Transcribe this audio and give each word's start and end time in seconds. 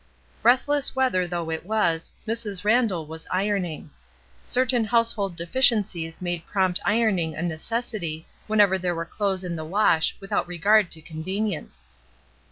Breathless 0.41 0.95
weather 0.95 1.27
though 1.27 1.51
it 1.51 1.63
was, 1.63 2.11
Mrs. 2.27 2.63
Randall 2.65 3.05
was 3.05 3.27
ironing. 3.29 3.91
Certain 4.43 4.83
household 4.85 5.35
de 5.35 5.45
ficiencies 5.45 6.19
made 6.19 6.43
prompt 6.47 6.79
ironing 6.83 7.35
a 7.35 7.43
necessity 7.43 8.25
whenever 8.47 8.79
there 8.79 8.95
were 8.95 9.05
clothes 9.05 9.43
in 9.43 9.55
the 9.55 9.63
wash, 9.63 10.15
with 10.19 10.31
out 10.31 10.47
regard 10.47 10.89
to 10.89 11.03
convenience. 11.03 11.85